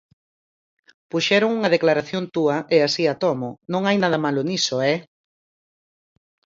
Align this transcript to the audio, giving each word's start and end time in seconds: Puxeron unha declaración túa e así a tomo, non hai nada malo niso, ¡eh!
Puxeron 1.11 1.49
unha 1.57 1.73
declaración 1.75 2.23
túa 2.35 2.57
e 2.75 2.77
así 2.87 3.03
a 3.13 3.15
tomo, 3.23 3.49
non 3.73 3.81
hai 3.87 3.97
nada 4.03 4.23
malo 4.25 4.41
niso, 4.49 4.75
¡eh! 4.93 4.97